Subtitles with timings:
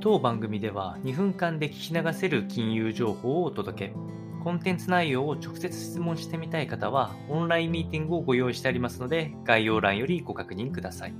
[0.00, 3.94] 当番組では2分間で聞き流せる金融情報をお届け。
[4.44, 11.14] コンテンツ内容を直接質問してみたい方は、オンラインミーティングをご用意してありますので、概要欄よりご確認ください。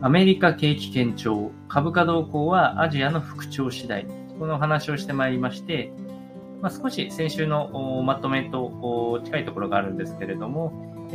[0.00, 4.06] アメリカ景気堅調、株価動向はアジアの復調次第。
[4.38, 5.92] この話をしてまいりまして、
[6.62, 10.72] まあ、少し先週のまとめと近いところがあるんですけれども、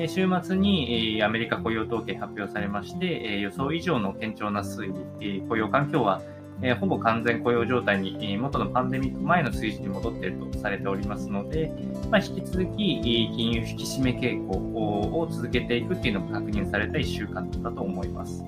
[0.07, 6.21] 週末にアメリカ雇用統計発表されまして、予想以上の堅調な推移、雇用環境は
[6.61, 11.71] えー、ほぼ完全雇用状態に、え、元のパンデミック前の水準に戻っているとされておりますので、
[12.09, 13.01] まあ、引き続き、
[13.35, 18.43] 金融引き締め傾向を続けていくっていうのも確認された1週間だったと思います。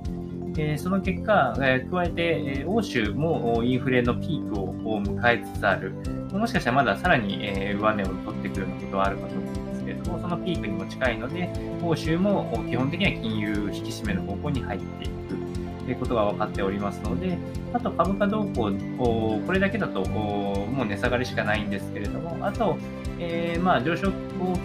[0.57, 5.93] え、その結果、え、加えて、え、欧州もインフレのピークを迎えつつある。
[6.31, 11.49] もしかしたらまださらに、え、上値を取ってくるようなことはあるかと思うんですけれども、そのピークにも近いので、
[11.83, 15.46] 欧州も基本的には金融引き締めの方向に入っていく。
[15.87, 17.37] ということが分かっておりますので、
[17.71, 22.77] あと株価動向、これだけだともう値下がりしかないんですけれども、あと、
[23.19, 24.11] えー、まあ上昇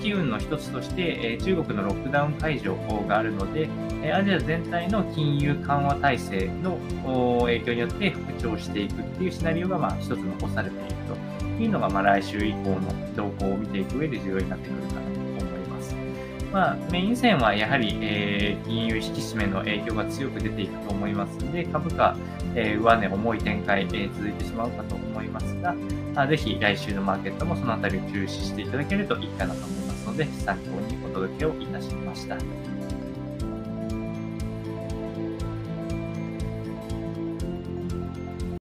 [0.02, 2.74] 機運の一つとして、え、中国のロックダウン解除
[3.06, 3.68] があるので、
[4.02, 6.76] えアジア全体の金融緩和体制の
[7.42, 10.94] 影響によって復調していくっていうシナリオがまあ一つ残されている
[11.56, 15.31] というのが、ま、来週以降の動向を見ていく上で重要になってくるかなと。
[16.52, 22.14] まあ、メイン線はやはり、えー、金融引き締めの影響が強く出ていくと思いますので、株価、
[22.54, 25.74] えー、上値重い展開、えー、続いてしまうかと思いますが、
[26.14, 32.36] あぜひ来週のマーケットもそのあたりを注視していただけるといいかなと思いますので、参考にお届けをいたしました。